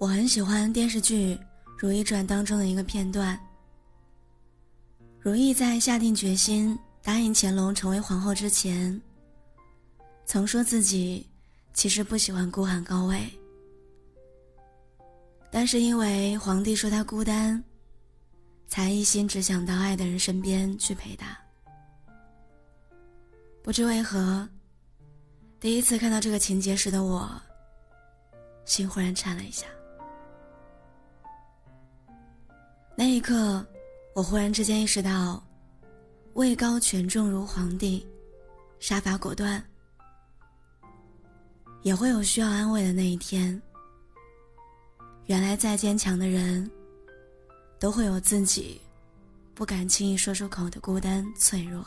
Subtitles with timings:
[0.00, 1.34] 我很喜欢电视剧
[1.76, 3.38] 《如懿传》当中的一个片段。
[5.20, 8.98] 如懿在下定决心答应乾隆成为皇后之前，
[10.24, 11.28] 曾说自己
[11.74, 13.30] 其实不喜欢孤寒高位，
[15.50, 17.62] 但是因为皇帝说她孤单，
[18.68, 21.36] 才一心只想到爱的人身边去陪他。
[23.62, 24.48] 不知为何，
[25.60, 27.30] 第一次看到这个情节时的我，
[28.64, 29.66] 心忽然颤了一下。
[33.00, 33.66] 那一刻，
[34.14, 35.42] 我忽然之间意识到，
[36.34, 38.06] 位高权重如皇帝，
[38.78, 39.64] 杀伐果断，
[41.80, 43.58] 也会有需要安慰的那一天。
[45.24, 46.70] 原来再坚强的人，
[47.78, 48.78] 都会有自己
[49.54, 51.82] 不敢轻易说出口的孤单脆弱。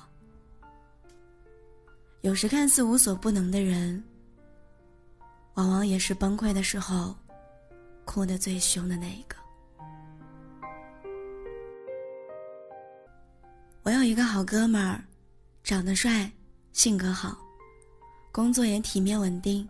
[2.22, 4.04] 有时看似无所不能的人，
[5.54, 7.16] 往往也是崩溃的时候，
[8.04, 9.36] 哭得最凶的那一个。
[13.84, 15.04] 我有一个好哥们儿，
[15.62, 16.32] 长得帅，
[16.72, 17.38] 性格好，
[18.32, 19.68] 工作也体面稳定。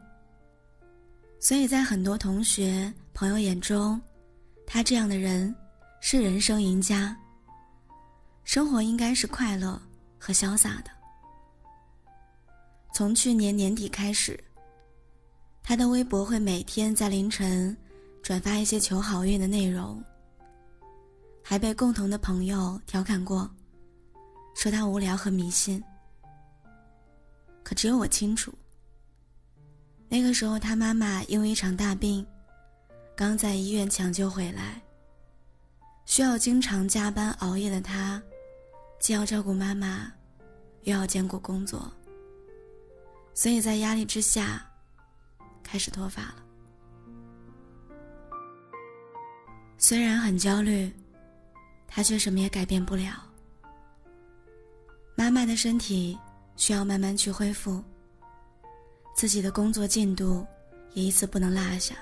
[1.39, 3.99] 所以在很多同学朋友眼中，
[4.67, 5.53] 他这样的人
[5.99, 7.17] 是人生赢家。
[8.43, 9.81] 生活应该是快乐
[10.19, 10.91] 和潇洒的。
[12.93, 14.39] 从去年年底开始，
[15.63, 17.75] 他的微博会每天在凌晨
[18.21, 20.03] 转发一些求好运的内容，
[21.41, 23.49] 还被共同的朋友调侃过。
[24.53, 25.83] 说他无聊和迷信，
[27.63, 28.53] 可只有我清楚。
[30.07, 32.25] 那个时候，他妈妈因为一场大病，
[33.15, 34.81] 刚在医院抢救回来，
[36.05, 38.21] 需要经常加班熬夜的他，
[38.99, 40.11] 既要照顾妈妈，
[40.83, 41.91] 又要兼顾工作，
[43.33, 44.63] 所以在压力之下，
[45.63, 46.35] 开始脱发了。
[49.79, 50.93] 虽然很焦虑，
[51.87, 53.32] 他却什么也改变不了。
[55.15, 56.17] 妈妈的身体
[56.55, 57.83] 需要慢慢去恢复，
[59.15, 60.45] 自己的工作进度
[60.93, 61.95] 也一次不能落下。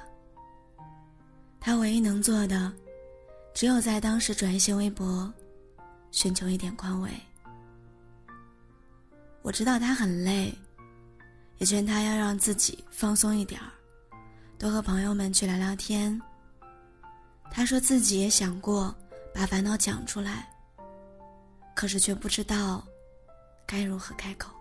[1.59, 2.72] 他唯一能做的，
[3.53, 5.31] 只有在当时转一些微博，
[6.09, 7.09] 寻求一点宽慰。
[9.41, 10.53] 我知道他很累，
[11.57, 13.69] 也劝他要让自己放松一点儿，
[14.57, 16.19] 多和朋友们去聊聊天。
[17.51, 18.95] 他说自己也想过
[19.33, 20.49] 把烦恼讲出来，
[21.75, 22.88] 可是却不知道。
[23.71, 24.51] 该如何开口？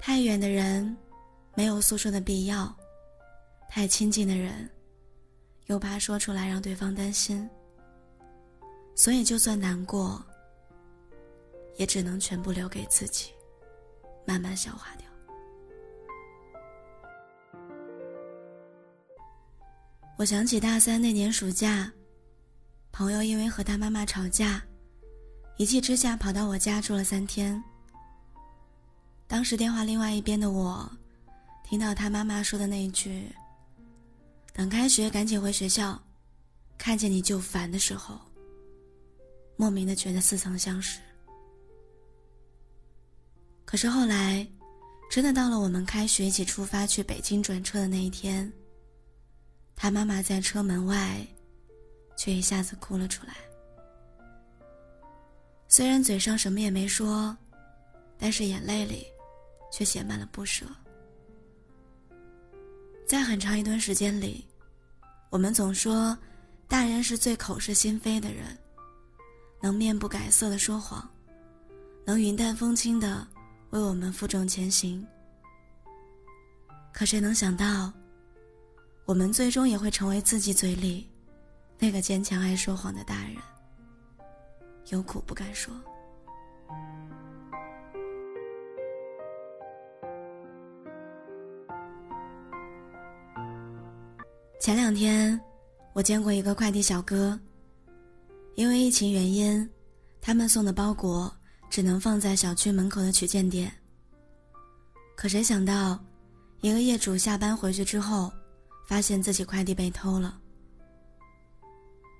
[0.00, 0.96] 太远的人，
[1.54, 2.74] 没有诉说的必要；
[3.68, 4.66] 太亲近的人，
[5.66, 7.46] 又怕说出来让对方担心。
[8.94, 10.24] 所以，就算难过，
[11.74, 13.30] 也只能全部留给自己，
[14.24, 15.06] 慢慢消化掉。
[20.16, 21.92] 我想起大三那年暑假，
[22.90, 24.64] 朋友因为和他妈妈吵架。
[25.58, 27.62] 一气之下跑到我家住了三天。
[29.26, 30.90] 当时电话另外一边的我，
[31.64, 33.28] 听到他妈妈说的那一句
[34.52, 36.00] ：“等开学赶紧回学校，
[36.76, 38.20] 看见你就烦”的时候，
[39.56, 41.00] 莫名的觉得似曾相识。
[43.64, 44.46] 可是后来，
[45.10, 48.52] 真的到了我们开学一起出发去北京转车的那一天，
[49.74, 51.26] 他妈妈在车门外，
[52.14, 53.34] 却一下子哭了出来。
[55.68, 57.36] 虽然嘴上什么也没说，
[58.18, 59.06] 但是眼泪里
[59.72, 60.64] 却写满了不舍。
[63.06, 64.44] 在很长一段时间里，
[65.30, 66.16] 我们总说，
[66.68, 68.56] 大人是最口是心非的人，
[69.60, 71.08] 能面不改色的说谎，
[72.04, 73.26] 能云淡风轻的
[73.70, 75.06] 为我们负重前行。
[76.92, 77.92] 可谁能想到，
[79.04, 81.08] 我们最终也会成为自己嘴里
[81.78, 83.36] 那个坚强爱说谎的大人。
[84.90, 85.74] 有苦不敢说。
[94.60, 95.40] 前两天，
[95.92, 97.38] 我见过一个快递小哥。
[98.54, 99.68] 因为疫情原因，
[100.20, 101.30] 他们送的包裹
[101.68, 103.70] 只能放在小区门口的取件点。
[105.14, 105.98] 可谁想到，
[106.62, 108.32] 一个业主下班回去之后，
[108.88, 110.40] 发现自己快递被偷了。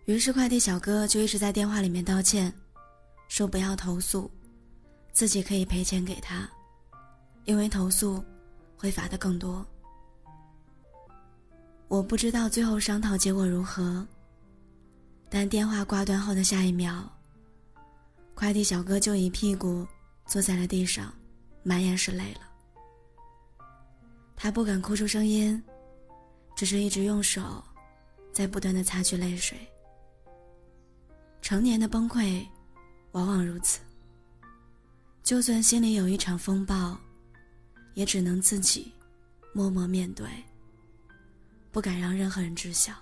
[0.06, 2.52] 于是，快递小哥就一直在电话里面道歉，
[3.26, 4.30] 说不要投诉，
[5.12, 6.48] 自己可以赔钱给他，
[7.44, 8.24] 因为投诉
[8.76, 9.66] 会罚的更多。
[11.88, 14.06] 我不知道最后商讨结果如何，
[15.28, 17.12] 但电话挂断后的下一秒，
[18.32, 19.84] 快递小哥就一屁股
[20.24, 21.12] 坐在了地上，
[21.64, 22.40] 满眼是泪了。
[24.36, 25.60] 他不敢哭出声音，
[26.54, 27.42] 只是一直用手
[28.32, 29.58] 在不断的擦去泪水。
[31.40, 32.46] 成年的崩溃，
[33.12, 33.80] 往往如此。
[35.22, 36.96] 就算心里有一场风暴，
[37.94, 38.92] 也只能自己
[39.52, 40.26] 默默面对，
[41.72, 42.92] 不敢让任何人知晓。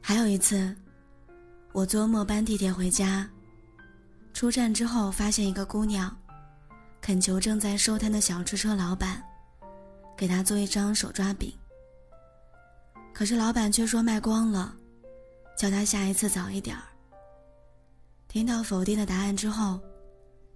[0.00, 0.74] 还有一次，
[1.72, 3.28] 我坐末班地铁回家，
[4.32, 6.14] 出站之后发现一个姑娘，
[7.00, 9.22] 恳求正在收摊的小吃车老板，
[10.20, 11.50] 给他做一张手抓饼。
[13.14, 14.76] 可是老板却说卖光了，
[15.56, 16.82] 叫他下一次早一点儿。
[18.28, 19.80] 听到否定的答案之后，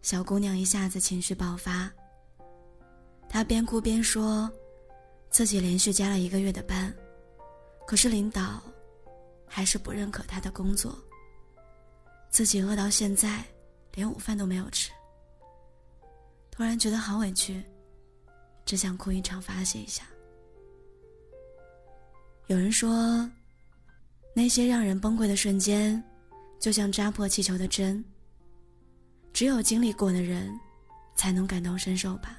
[0.02, 1.90] 小姑娘一下子情绪爆发。
[3.26, 4.52] 她边哭边说，
[5.30, 6.94] 自己连续加了一个月的班，
[7.86, 8.62] 可是领导。
[9.46, 10.98] 还是不认可他的工作。
[12.28, 13.44] 自己饿到现在，
[13.92, 14.90] 连午饭都没有吃。
[16.50, 17.62] 突然觉得好委屈，
[18.64, 20.04] 只想哭一场发泄一下。
[22.46, 23.28] 有人说，
[24.34, 26.02] 那些让人崩溃的瞬间，
[26.60, 28.04] 就像扎破气球的针。
[29.32, 30.58] 只有经历过的人，
[31.14, 32.38] 才能感同身受吧。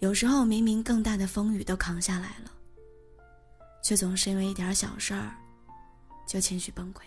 [0.00, 2.52] 有时候明明更大的风雨都扛下来了，
[3.82, 5.36] 却总是因为一点小事儿。
[6.26, 7.02] 就情绪崩溃。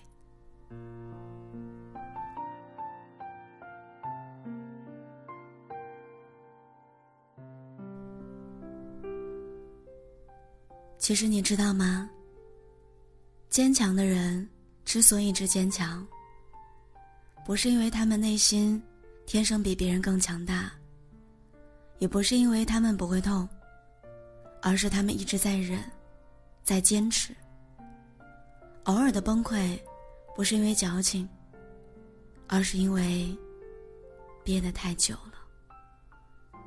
[11.02, 12.08] 其实你知道吗？
[13.50, 14.48] 坚强的人
[14.86, 16.08] 之所以之坚强，
[17.44, 18.80] 不是因为他们内心
[19.26, 20.72] 天生比别人更强大，
[21.98, 23.50] 也不是因为他们不会痛，
[24.62, 25.84] 而是他们一直在忍，
[26.64, 27.36] 在坚持。
[28.84, 29.80] 偶尔的崩溃，
[30.36, 31.28] 不是因为矫情，
[32.46, 33.36] 而是因为
[34.44, 36.62] 憋得太久了。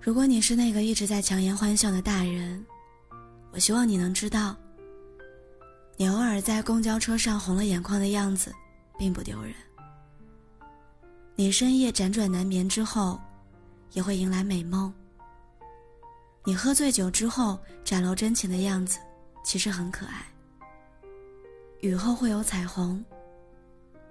[0.00, 2.64] 如果你是那个一直在强颜欢笑的大人，
[3.52, 4.56] 我希望你能知道，
[5.96, 8.52] 你偶尔在公交车上红了眼眶的样子，
[8.98, 9.54] 并不丢人。
[11.34, 13.20] 你深夜辗转难眠之后，
[13.92, 14.92] 也会迎来美梦。
[16.44, 18.98] 你喝醉酒之后展露真情的样子，
[19.44, 20.26] 其实很可爱。
[21.80, 23.04] 雨后会有彩虹。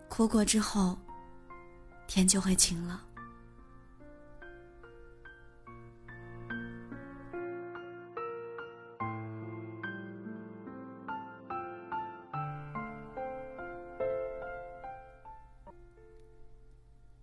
[0.07, 0.97] 哭过之后，
[2.05, 3.01] 天就会晴了。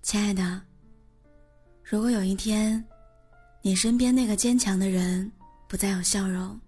[0.08, 0.58] 亲爱的，
[1.84, 2.82] 如果有一天，
[3.60, 5.30] 你身边那个坚强的人
[5.68, 6.58] 不再有笑容，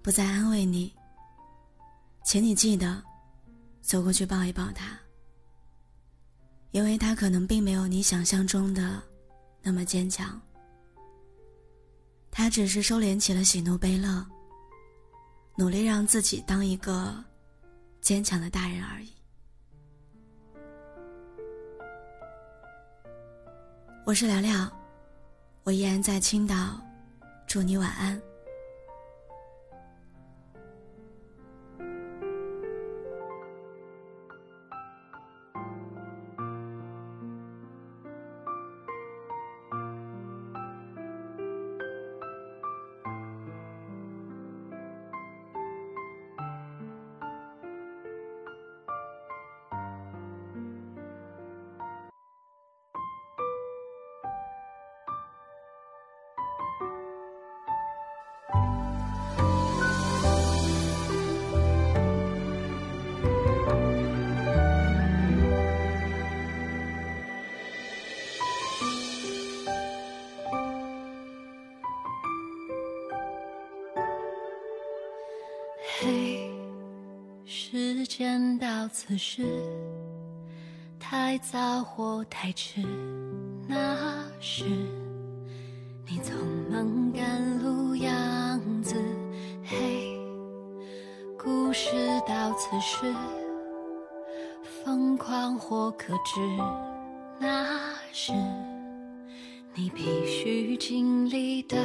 [0.00, 0.90] 不再安慰你。
[2.24, 3.02] 请你记得，
[3.82, 4.98] 走过去抱一抱他，
[6.70, 9.02] 因为他可能并没有你想象中的
[9.60, 10.40] 那么坚强。
[12.30, 14.26] 他只是收敛起了喜怒悲乐，
[15.56, 17.22] 努力让自己当一个
[18.00, 19.12] 坚强的大人而已。
[24.04, 24.68] 我是聊聊，
[25.62, 26.54] 我依然在青岛，
[27.46, 28.20] 祝你晚安。
[79.04, 79.42] 此时，
[81.00, 82.80] 太早或太迟，
[83.66, 84.64] 那时
[86.06, 86.32] 你匆
[86.70, 88.94] 忙赶路样子。
[89.64, 90.16] 嘿，
[91.36, 91.90] 故事
[92.28, 93.12] 到此时，
[94.84, 96.40] 疯狂或克制，
[97.40, 98.32] 那是
[99.74, 101.76] 你必须经历的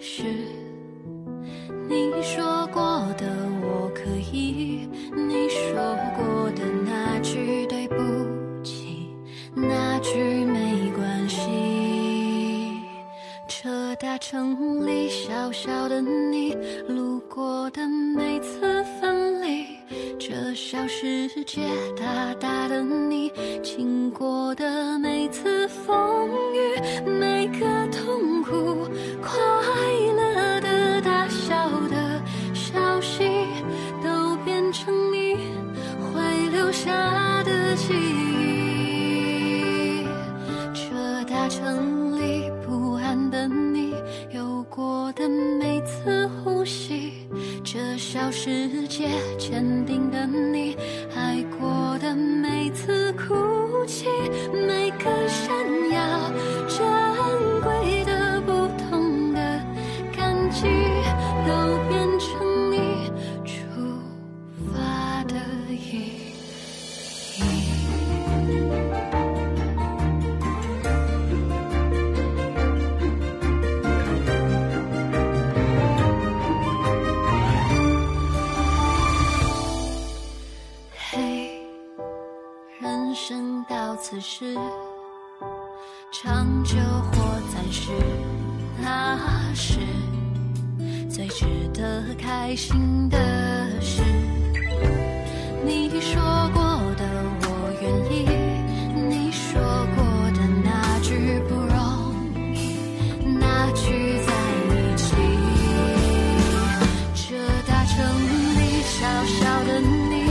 [0.00, 0.24] 事。
[1.88, 2.82] 你说过
[3.18, 3.26] 的
[3.62, 7.94] 我可以，你说过的那句对不
[8.62, 9.08] 起，
[9.54, 12.80] 那句没关系。
[13.46, 16.54] 车大城里小小的你，
[16.88, 19.66] 路过的每次分离，
[20.18, 21.62] 这小世界
[36.74, 38.34] 下的记忆。
[40.74, 43.94] 这大城里不安的你，
[44.32, 47.12] 有过的每次呼吸，
[47.62, 50.76] 这小世界坚定的你，
[51.14, 54.08] 爱过的每次哭泣，
[54.52, 55.54] 每个闪
[55.92, 56.32] 耀
[56.66, 56.80] 珍
[57.62, 59.40] 贵的、不同的
[60.16, 60.66] 感激，
[61.46, 61.52] 都
[83.94, 84.56] 到此时，
[86.10, 86.74] 长久
[87.12, 87.92] 或暂时，
[88.82, 89.16] 那
[89.54, 89.78] 是
[91.08, 93.16] 最值得开心的
[93.80, 94.02] 事。
[95.64, 96.20] 你说
[96.52, 96.60] 过
[96.96, 97.04] 的
[97.42, 97.46] 我
[97.82, 98.26] 愿意，
[99.08, 101.72] 你说过的那句不容
[102.52, 102.74] 易，
[103.38, 104.32] 那句在
[104.74, 105.14] 一起。
[107.14, 107.94] 这大城
[108.58, 110.23] 里小小的你，